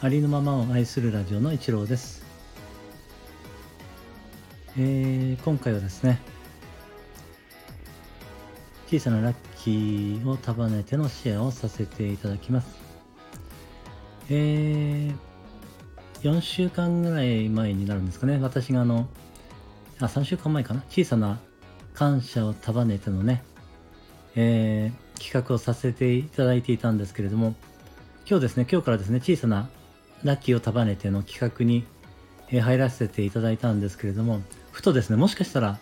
[0.00, 2.24] ありのままを愛するラジオの一郎です、
[4.76, 6.20] えー今回はですね
[8.86, 12.76] 小さなラッキーを束ねてのシェアをさせていただきます。
[14.30, 15.16] えー
[16.22, 18.38] 4週間ぐらい前になるんですかね。
[18.40, 19.08] 私があの
[19.98, 20.82] あ3週間前かな。
[20.88, 21.40] 小さな
[21.92, 23.42] 感謝を束ねてのね、
[24.36, 27.56] えー企画をさせていただいていたんですけれども
[28.30, 29.68] 今日ですね今日からですね小さな
[30.24, 31.84] ラッキーを束ねての企画に、
[32.50, 34.40] 入らせていただいたんですけれども
[34.72, 35.78] ふとですねもしかしたら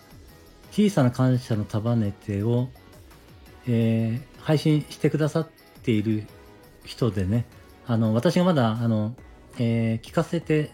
[0.71, 2.67] 小さな感謝の束ねてを、
[3.67, 5.49] えー配信してくださっ
[5.83, 6.25] ている
[6.85, 7.45] 人でね
[7.85, 9.15] あの私がまだあの、
[9.59, 10.71] えー聞かせて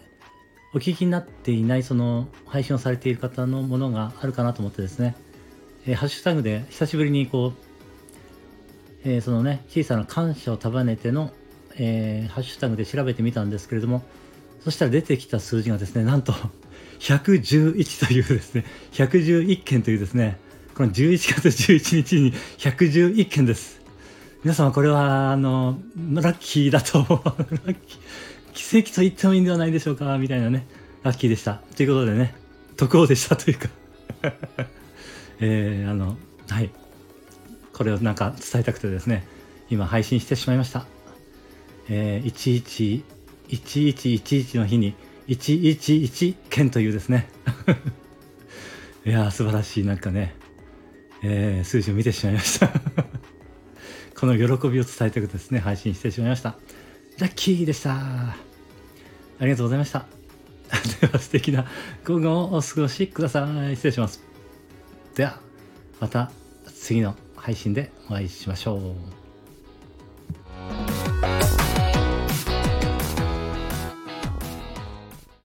[0.74, 5.14] お聞きになっていないその配信をされている方のものがあるかなと思ってですね、
[5.86, 7.74] えーハッシュタグで久しぶりにこう
[9.06, 11.30] えーそのね、小さな感謝を束ねての、
[11.76, 14.02] えーハッシュタグで調べてみたんですけれども、
[14.64, 16.32] そしたら出てきた数字がですね、なんと
[17.00, 20.38] 111というですね、111件というですね、
[20.74, 23.80] この11月11日に111件です。
[24.42, 25.78] 皆様これは、あの、
[26.12, 28.00] ラッキーだと、ラッキー、
[28.52, 30.66] 奇跡と言ってもいいんではないでしょうか、みたいなね、
[31.02, 31.62] ラッキーでした。
[31.76, 32.34] ということでね、
[32.76, 33.68] 特報でしたというか、
[35.40, 36.16] えーあの、
[36.48, 36.70] はい。
[37.72, 39.26] これをなんか伝えたくてですね、
[39.70, 40.86] 今配信してしまいました。
[41.88, 43.02] えー、11、
[43.48, 44.94] 1111の日に
[45.28, 47.28] 111件というですね。
[49.06, 50.34] いやー、素晴らしい、なんかね、
[51.22, 52.68] えー数字を見てしまいました。
[54.16, 56.56] この喜びを伝えたくてですね、配信してしまいました。
[57.18, 57.94] ラッキーでした。
[57.94, 58.36] あ
[59.40, 60.06] りがとうございました。
[61.00, 61.66] では素敵な
[62.04, 63.76] 午後をお過ごしください。
[63.76, 64.22] 失礼します。
[65.14, 65.40] では、
[66.00, 66.30] また
[66.66, 69.23] 次の配信でお会いしましょう。